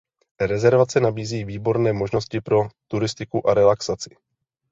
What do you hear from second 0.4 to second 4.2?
Rezervace nabízí výborné možnosti pro turistiku a relaxaci.